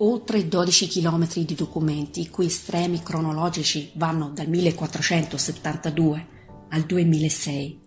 [0.00, 6.26] Oltre 12 km di documenti, i cui estremi cronologici vanno dal 1472
[6.68, 7.80] al 2006,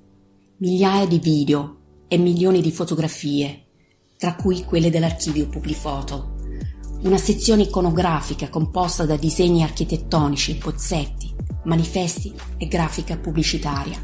[0.58, 1.78] migliaia di video
[2.10, 3.68] e milioni di fotografie,
[4.18, 6.36] tra cui quelle dell'archivio Publifoto,
[7.04, 11.34] una sezione iconografica composta da disegni architettonici, bozzetti,
[11.64, 13.98] manifesti e grafica pubblicitaria,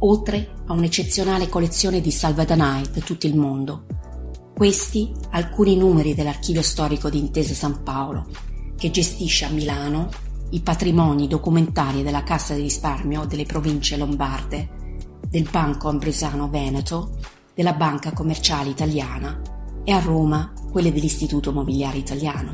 [0.00, 3.86] oltre a un'eccezionale collezione di salvadanai da tutto il mondo,
[4.60, 8.26] questi alcuni numeri dell'Archivio Storico di Intesa San Paolo,
[8.76, 10.10] che gestisce a Milano
[10.50, 17.16] i patrimoni documentari della Cassa di risparmio delle province lombarde, del Banco Ambrosiano Veneto,
[17.54, 19.40] della Banca Commerciale Italiana
[19.82, 22.52] e a Roma quelle dell'Istituto Mobiliare Italiano.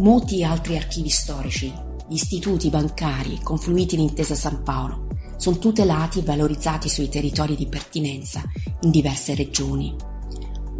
[0.00, 1.72] Molti altri archivi storici,
[2.06, 5.06] gli istituti bancari confluiti in Intesa San Paolo,
[5.38, 8.42] sono tutelati e valorizzati sui territori di pertinenza
[8.82, 10.10] in diverse regioni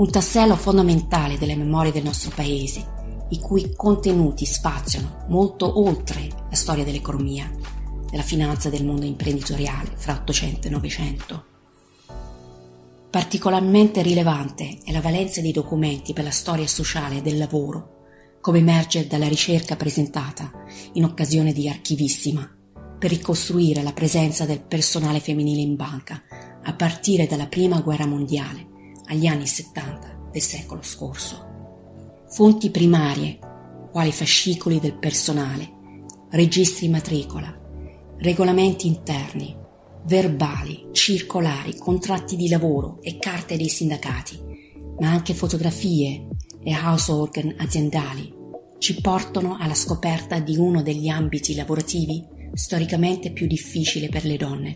[0.02, 6.56] un tassello fondamentale delle memorie del nostro paese, i cui contenuti spaziano molto oltre la
[6.56, 7.48] storia dell'economia,
[8.10, 11.44] della finanza e del mondo imprenditoriale fra 800 e 900.
[13.10, 19.06] Particolarmente rilevante è la valenza dei documenti per la storia sociale del lavoro, come emerge
[19.06, 20.50] dalla ricerca presentata
[20.94, 22.50] in occasione di Archivissima,
[22.98, 26.20] per ricostruire la presenza del personale femminile in banca
[26.60, 28.70] a partire dalla Prima Guerra Mondiale
[29.12, 31.50] agli anni 70 del secolo scorso.
[32.28, 33.38] Fonti primarie,
[33.90, 35.70] quali fascicoli del personale,
[36.30, 37.54] registri matricola,
[38.16, 39.54] regolamenti interni,
[40.06, 44.40] verbali, circolari, contratti di lavoro e carte dei sindacati,
[44.98, 46.28] ma anche fotografie
[46.62, 48.40] e house organ aziendali
[48.78, 54.74] ci portano alla scoperta di uno degli ambiti lavorativi storicamente più difficili per le donne,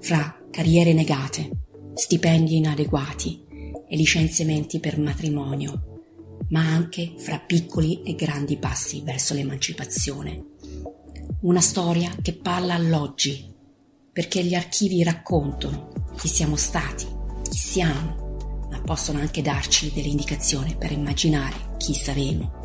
[0.00, 1.50] fra carriere negate,
[1.94, 3.45] stipendi inadeguati,
[3.88, 6.02] e licenziamenti per matrimonio,
[6.48, 10.44] ma anche fra piccoli e grandi passi verso l'emancipazione.
[11.40, 13.52] Una storia che parla all'oggi,
[14.12, 17.06] perché gli archivi raccontano chi siamo stati,
[17.48, 22.55] chi siamo, ma possono anche darci delle indicazioni per immaginare chi saremo.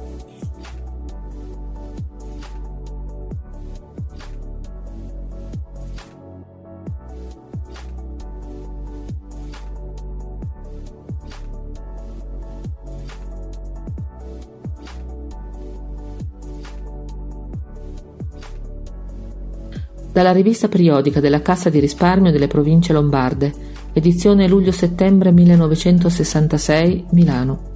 [20.12, 23.54] Dalla rivista periodica della Cassa di risparmio delle province lombarde,
[23.94, 27.70] edizione luglio-settembre 1966, Milano.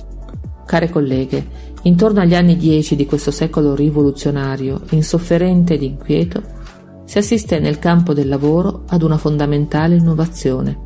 [0.66, 1.45] Care colleghe,
[1.84, 6.41] intorno agli anni dieci di questo secolo rivoluzionario, insofferente ed inquieto,
[7.06, 10.84] si assiste nel campo del lavoro ad una fondamentale innovazione.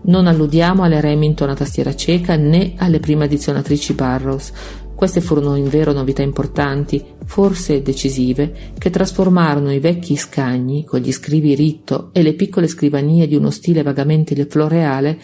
[0.00, 4.52] Non alludiamo alle Remington a tastiera cieca né alle prime addizionatrici Barrows,
[4.98, 11.54] queste furono invero novità importanti, forse decisive, che trasformarono i vecchi scagni, con gli scrivi
[11.54, 15.16] ritto e le piccole scrivanie di uno stile vagamente floreale,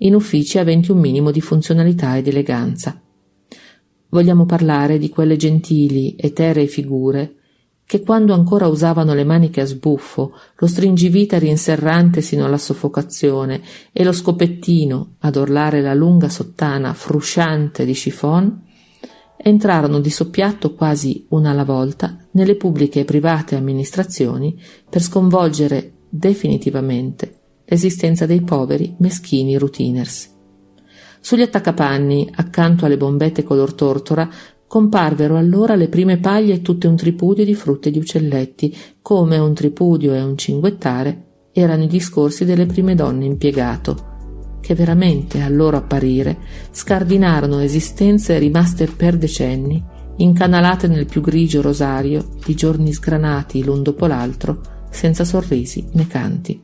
[0.00, 3.00] in uffici aventi un minimo di funzionalità ed eleganza.
[4.10, 7.36] Vogliamo parlare di quelle gentili, eteree figure
[7.86, 14.04] che quando ancora usavano le maniche a sbuffo, lo stringivita rinserrante sino alla soffocazione e
[14.04, 18.63] lo scopettino ad orlare la lunga sottana frusciante di chiffon,
[19.46, 27.40] entrarono di soppiatto quasi una alla volta nelle pubbliche e private amministrazioni per sconvolgere definitivamente
[27.66, 30.30] l'esistenza dei poveri, meschini routiners.
[31.20, 34.30] Sugli attaccapanni, accanto alle bombette color tortora,
[34.66, 39.36] comparvero allora le prime paglie e tutte un tripudio di frutte e di uccelletti, come
[39.36, 44.13] un tripudio e un cinguettare erano i discorsi delle prime donne impiegato,
[44.64, 46.38] che veramente, al loro apparire,
[46.70, 49.84] scardinarono esistenze rimaste per decenni,
[50.16, 56.62] incanalate nel più grigio rosario di giorni sgranati l'un dopo l'altro, senza sorrisi né canti.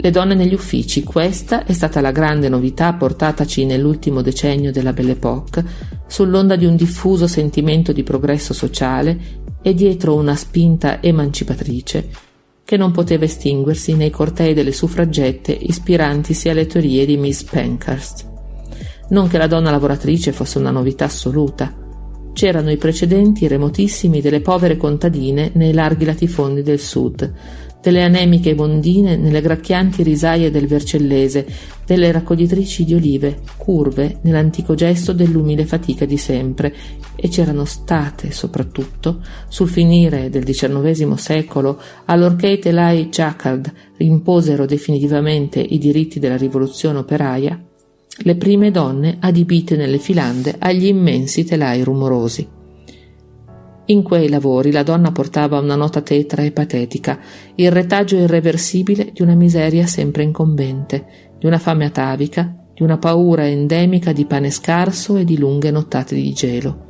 [0.00, 5.12] Le donne negli uffici, questa è stata la grande novità portataci nell'ultimo decennio della Belle
[5.12, 5.64] Époque,
[6.08, 12.26] sull'onda di un diffuso sentimento di progresso sociale e dietro una spinta emancipatrice
[12.68, 18.28] che non poteva estinguersi nei cortei delle suffragette ispirantisi alle teorie di Miss Pankhurst.
[19.08, 21.74] Non che la donna lavoratrice fosse una novità assoluta.
[22.34, 27.32] C'erano i precedenti remotissimi delle povere contadine nei larghi latifondi del sud,
[27.88, 31.46] delle anemiche bondine nelle gracchianti risaie del Vercellese,
[31.86, 36.74] delle raccoglitrici di olive, curve nell'antico gesto dell'umile fatica di sempre,
[37.16, 45.58] e c'erano state, soprattutto, sul finire del XIX secolo, allorché i telai Jacquard imposero definitivamente
[45.58, 47.58] i diritti della rivoluzione operaia,
[48.20, 52.57] le prime donne adibite nelle filande agli immensi telai rumorosi.
[53.90, 57.18] In quei lavori la donna portava una nota tetra e patetica,
[57.54, 61.06] il retaggio irreversibile di una miseria sempre incombente,
[61.38, 66.16] di una fame atavica, di una paura endemica di pane scarso e di lunghe nottate
[66.16, 66.84] di gelo.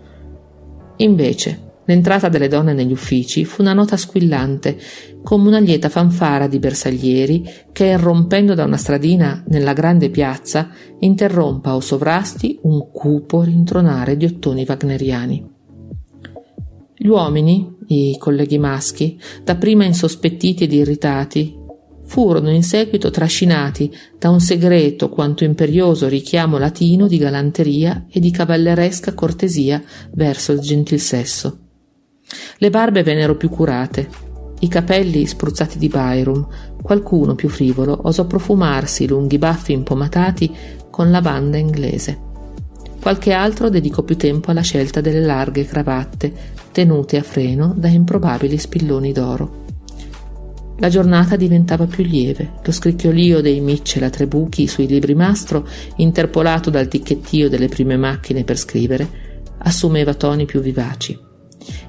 [0.97, 4.77] Invece, l'entrata delle donne negli uffici fu una nota squillante,
[5.23, 11.77] come una lieta fanfara di bersaglieri che, irrompendo da una stradina nella grande piazza, interrompa
[11.77, 15.58] o sovrasti un cupo rintronare di ottoni wagneriani.
[17.01, 21.55] Gli uomini, i colleghi maschi, dapprima insospettiti ed irritati,
[22.05, 28.33] furono in seguito trascinati da un segreto quanto imperioso richiamo latino di galanteria e di
[28.33, 29.81] cavalleresca cortesia
[30.15, 31.59] verso il gentil sesso.
[32.57, 34.09] Le barbe vennero più curate,
[34.61, 36.49] i capelli spruzzati di Byrum,
[36.83, 40.53] qualcuno più frivolo osò profumarsi i lunghi baffi impomatati
[40.91, 42.27] con lavanda inglese.
[43.01, 46.33] Qualche altro dedicò più tempo alla scelta delle larghe cravatte,
[46.73, 49.67] tenute a freno da improbabili spilloni d'oro.
[50.81, 55.67] La giornata diventava più lieve, lo scricchiolio dei a tre buchi sui libri mastro,
[55.97, 59.09] interpolato dal ticchettio delle prime macchine per scrivere,
[59.59, 61.19] assumeva toni più vivaci.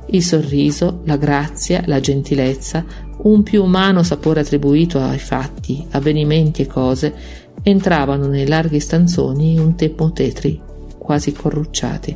[0.08, 2.84] Il sorriso, la grazia, la gentilezza,
[3.22, 7.14] un più umano sapore attribuito ai fatti, avvenimenti e cose,
[7.62, 10.60] entravano nei larghi stanzoni un tempo tetri,
[11.10, 12.16] quasi corrucciati.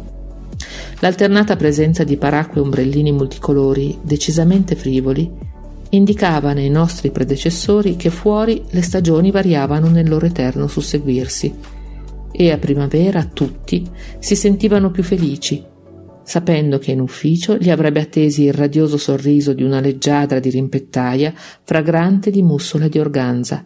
[1.00, 5.32] L'alternata presenza di paracque e ombrellini multicolori, decisamente frivoli,
[5.90, 11.56] indicava nei nostri predecessori che fuori le stagioni variavano nel loro eterno susseguirsi
[12.32, 13.84] e a primavera tutti
[14.20, 15.66] si sentivano più felici,
[16.22, 21.34] sapendo che in ufficio li avrebbe attesi il radioso sorriso di una leggiadra di rimpettaia
[21.64, 23.66] fragrante di mussola di organza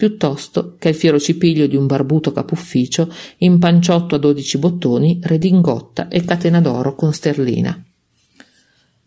[0.00, 6.08] piuttosto che il fiero cipiglio di un barbuto capufficio in panciotto a dodici bottoni, redingotta
[6.08, 7.78] e catena d'oro con sterlina.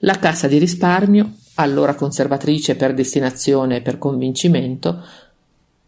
[0.01, 5.03] La cassa di risparmio, allora conservatrice per destinazione e per convincimento,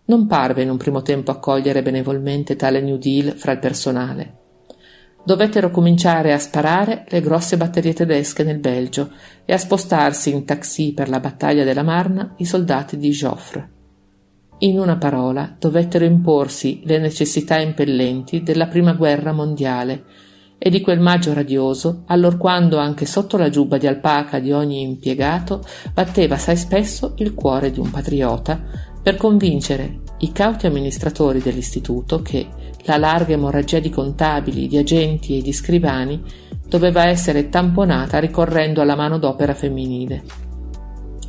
[0.06, 4.38] non parve in un primo tempo accogliere benevolmente tale New Deal fra il personale.
[5.24, 9.12] Dovettero cominciare a sparare le grosse batterie tedesche nel Belgio
[9.46, 13.74] e a spostarsi in taxi per la battaglia della Marna i soldati di Joffre.
[14.60, 20.04] In una parola, dovettero imporsi le necessità impellenti della prima guerra mondiale
[20.58, 25.62] e di quel maggio radioso, allorquando anche sotto la giubba di alpaca di ogni impiegato
[25.94, 28.62] batteva assai spesso il cuore di un patriota
[29.04, 32.48] per convincere i cauti amministratori dell'istituto che
[32.86, 36.24] la larga emorragia di contabili, di agenti e di scrivani
[36.66, 40.24] doveva essere tamponata ricorrendo alla manodopera femminile.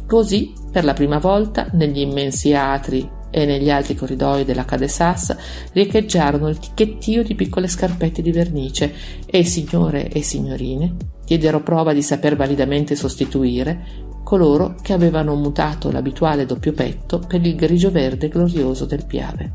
[0.06, 5.36] Così, per la prima volta, negli immensi atri e negli alti corridoi della Cadesas
[5.72, 8.92] riecheggiarono il ticchettio di piccole scarpette di vernice
[9.26, 10.96] e signore e signorine
[11.26, 17.54] diedero prova di saper validamente sostituire coloro che avevano mutato l'abituale doppio petto per il
[17.54, 19.52] grigio verde glorioso del Piave.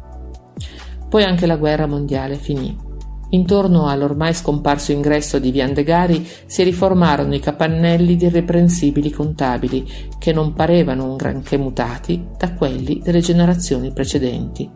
[1.09, 2.89] Poi anche la guerra mondiale finì
[3.33, 9.87] Intorno all'ormai scomparso ingresso di Viandegari si riformarono i capannelli di irreprensibili contabili
[10.19, 14.69] che non parevano un granché mutati da quelli delle generazioni precedenti.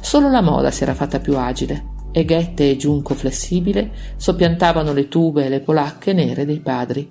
[0.00, 5.08] Solo la moda si era fatta più agile e ghette e giunco flessibile soppiantavano le
[5.08, 7.06] tube e le polacche nere dei padri.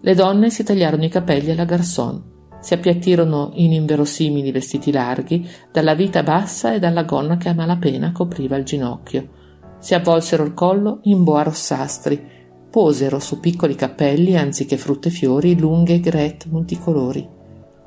[0.00, 2.20] Le donne si tagliarono i capelli alla garçon,
[2.60, 8.10] si appiattirono in inverosimili vestiti larghi, dalla vita bassa e dalla gonna che a malapena
[8.10, 9.38] copriva il ginocchio
[9.80, 12.38] si avvolsero il collo in boa rossastri,
[12.70, 17.38] posero su piccoli cappelli anziché frutte e fiori lunghe grette multicolori.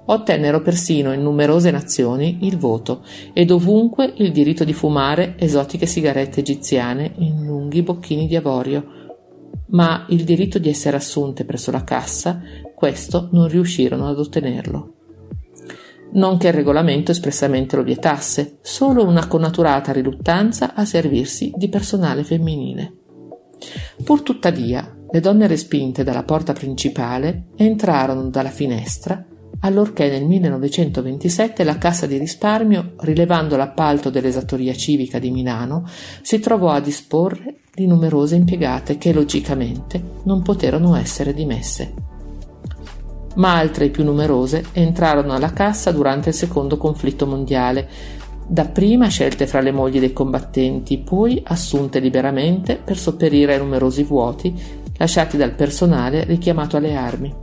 [0.06, 6.42] Ottennero persino in numerose nazioni il voto ed ovunque il diritto di fumare esotiche sigarette
[6.42, 8.86] egiziane in lunghi bocchini di avorio,
[9.68, 12.42] ma il diritto di essere assunte presso la cassa,
[12.76, 14.93] questo non riuscirono ad ottenerlo
[16.14, 22.24] non che il regolamento espressamente lo vietasse, solo una connaturata riluttanza a servirsi di personale
[22.24, 22.94] femminile.
[24.04, 29.26] Pur tuttavia, le donne respinte dalla porta principale entrarono dalla finestra,
[29.60, 35.88] allorché nel 1927 la Cassa di risparmio, rilevando l'appalto dell'esattoria civica di Milano,
[36.22, 42.03] si trovò a disporre di numerose impiegate che logicamente non poterono essere dimesse.
[43.36, 47.88] Ma altre più numerose entrarono alla Cassa durante il secondo conflitto mondiale,
[48.46, 54.82] dapprima scelte fra le mogli dei combattenti, poi assunte liberamente per sopperire ai numerosi vuoti
[54.98, 57.34] lasciati dal personale richiamato alle armi.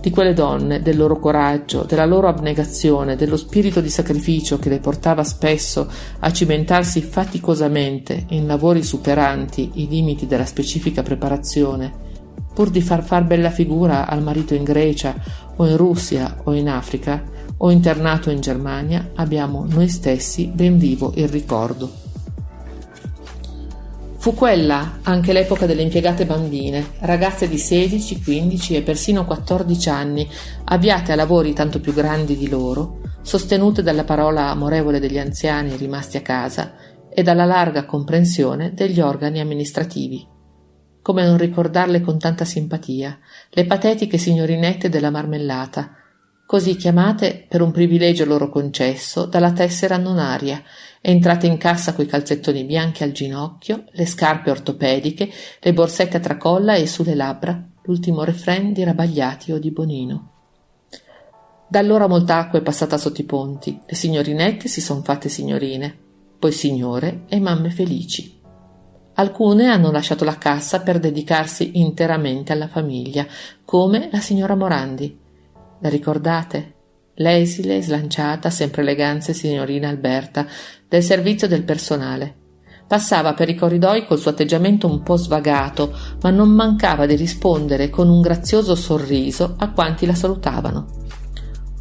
[0.00, 4.80] Di quelle donne, del loro coraggio, della loro abnegazione, dello spirito di sacrificio che le
[4.80, 5.88] portava spesso
[6.18, 12.10] a cimentarsi faticosamente in lavori superanti i limiti della specifica preparazione,
[12.52, 15.14] pur di far far bella figura al marito in Grecia
[15.56, 17.22] o in Russia o in Africa
[17.58, 22.00] o internato in Germania, abbiamo noi stessi ben vivo il ricordo.
[24.22, 30.28] Fu quella anche l'epoca delle impiegate bambine, ragazze di 16, 15 e persino 14 anni,
[30.64, 36.16] avviate a lavori tanto più grandi di loro, sostenute dalla parola amorevole degli anziani rimasti
[36.16, 36.74] a casa
[37.08, 40.31] e dalla larga comprensione degli organi amministrativi.
[41.02, 43.18] Come non ricordarle con tanta simpatia,
[43.50, 45.96] le patetiche signorinette della marmellata,
[46.46, 50.62] così chiamate per un privilegio loro concesso dalla tessera nonaria,
[51.00, 55.28] entrate in cassa coi calzettoni bianchi al ginocchio, le scarpe ortopediche,
[55.60, 60.30] le borsette a tracolla e sulle labbra l'ultimo refrain di Rabagliati o di Bonino.
[61.68, 65.96] Da allora molta acqua è passata sotto i ponti, le signorinette si son fatte signorine,
[66.38, 68.41] poi signore e mamme felici.
[69.14, 73.26] Alcune hanno lasciato la cassa per dedicarsi interamente alla famiglia,
[73.64, 75.18] come la signora Morandi.
[75.80, 76.74] La ricordate?
[77.16, 80.46] L'esile, slanciata, sempre elegante signorina Alberta,
[80.88, 82.36] del servizio del personale.
[82.86, 87.90] Passava per i corridoi col suo atteggiamento un po' svagato, ma non mancava di rispondere
[87.90, 90.86] con un grazioso sorriso a quanti la salutavano.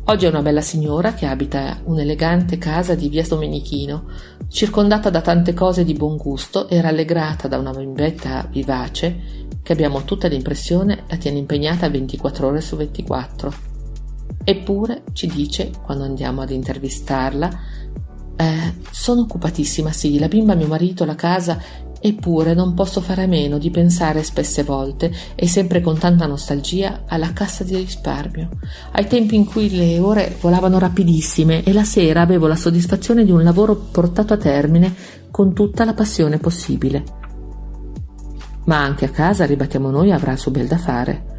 [0.06, 4.08] Oggi è una bella signora che abita un'elegante casa di via Domenichino,
[4.50, 10.04] circondata da tante cose di buon gusto e rallegrata da una bimbetta vivace che abbiamo
[10.04, 13.54] tutta l'impressione la tiene impegnata 24 ore su 24.
[14.44, 17.50] Eppure ci dice, quando andiamo ad intervistarla,
[18.36, 21.62] eh, sono occupatissima, sì, la bimba, mio marito, la casa,
[22.02, 27.04] eppure non posso fare a meno di pensare spesse volte e sempre con tanta nostalgia
[27.06, 28.50] alla cassa di risparmio,
[28.94, 33.32] ai tempi in cui le ore volavano rapidissime e la sera avevo la soddisfazione di
[33.32, 34.94] un lavoro portato a termine
[35.30, 37.04] con tutta la passione possibile.
[38.66, 41.30] Ma anche a casa, ribattiamo noi, avrà il suo bel da fare.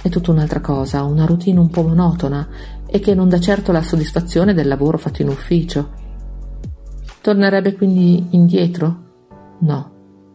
[0.00, 2.48] È tutta un'altra cosa, una routine un po' monotona
[2.86, 5.90] e che non dà certo la soddisfazione del lavoro fatto in ufficio.
[7.20, 9.10] Tornerebbe quindi indietro?
[9.60, 9.91] No,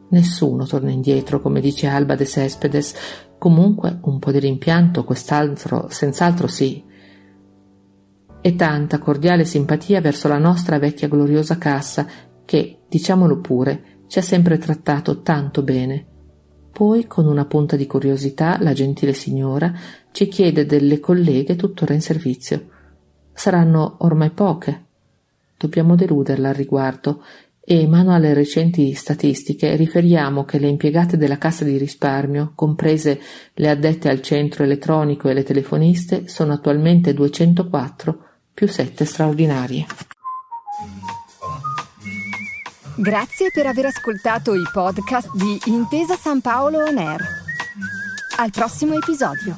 [0.10, 2.94] nessuno torna indietro, come dice Alba de Cespedes.
[3.38, 6.84] Comunque un po' di rimpianto, quest'altro, senz'altro sì.
[8.42, 12.08] E tanta cordiale simpatia verso la nostra vecchia gloriosa cassa
[12.46, 16.06] che, diciamolo pure, ci ha sempre trattato tanto bene.
[16.72, 19.74] Poi, con una punta di curiosità, la gentile signora
[20.12, 22.70] ci chiede delle colleghe tuttora in servizio.
[23.34, 24.86] Saranno ormai poche.
[25.58, 27.24] Dobbiamo deluderla al riguardo
[27.70, 33.20] e, mano alle recenti statistiche, riferiamo che le impiegate della Cassa di risparmio, comprese
[33.56, 38.20] le addette al centro elettronico e le telefoniste, sono attualmente 204
[38.54, 39.86] più 7 straordinarie.
[42.96, 47.22] Grazie per aver ascoltato i podcast di Intesa San Paolo On Air.
[48.38, 49.58] Al prossimo episodio.